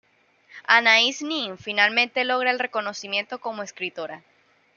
Anaïs 0.77 1.21
Nin 1.21 1.59
finalmente 1.59 2.23
logra 2.25 2.49
el 2.49 2.57
reconocimiento 2.57 3.39
como 3.39 3.61
escritora. 3.61 4.23